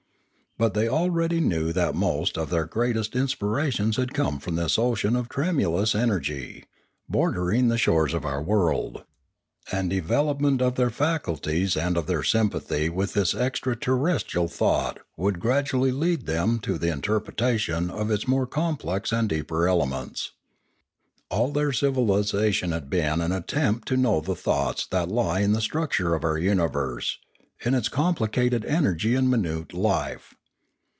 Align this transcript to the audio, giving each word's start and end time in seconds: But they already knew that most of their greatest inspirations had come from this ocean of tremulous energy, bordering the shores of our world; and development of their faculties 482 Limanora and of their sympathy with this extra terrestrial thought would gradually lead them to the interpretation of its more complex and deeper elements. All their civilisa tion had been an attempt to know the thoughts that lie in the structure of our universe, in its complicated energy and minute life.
But 0.57 0.75
they 0.75 0.87
already 0.87 1.39
knew 1.39 1.73
that 1.73 1.95
most 1.95 2.37
of 2.37 2.51
their 2.51 2.65
greatest 2.65 3.15
inspirations 3.15 3.97
had 3.97 4.13
come 4.13 4.37
from 4.37 4.57
this 4.57 4.77
ocean 4.77 5.15
of 5.15 5.27
tremulous 5.27 5.95
energy, 5.95 6.65
bordering 7.09 7.67
the 7.69 7.79
shores 7.79 8.13
of 8.13 8.25
our 8.25 8.43
world; 8.43 9.03
and 9.71 9.89
development 9.89 10.61
of 10.61 10.75
their 10.75 10.91
faculties 10.91 11.73
482 11.73 11.73
Limanora 11.83 11.87
and 11.87 11.97
of 11.97 12.05
their 12.07 12.23
sympathy 12.23 12.89
with 12.89 13.13
this 13.13 13.33
extra 13.33 13.75
terrestrial 13.75 14.47
thought 14.47 14.99
would 15.17 15.39
gradually 15.39 15.91
lead 15.91 16.27
them 16.27 16.59
to 16.59 16.77
the 16.77 16.91
interpretation 16.91 17.89
of 17.89 18.11
its 18.11 18.27
more 18.27 18.45
complex 18.45 19.11
and 19.11 19.29
deeper 19.29 19.67
elements. 19.67 20.33
All 21.31 21.51
their 21.51 21.71
civilisa 21.71 22.53
tion 22.53 22.71
had 22.71 22.87
been 22.87 23.19
an 23.19 23.31
attempt 23.31 23.87
to 23.87 23.97
know 23.97 24.21
the 24.21 24.35
thoughts 24.35 24.85
that 24.91 25.09
lie 25.09 25.39
in 25.39 25.53
the 25.53 25.61
structure 25.61 26.13
of 26.13 26.23
our 26.23 26.37
universe, 26.37 27.17
in 27.65 27.73
its 27.73 27.89
complicated 27.89 28.63
energy 28.65 29.15
and 29.15 29.27
minute 29.27 29.73
life. 29.73 30.35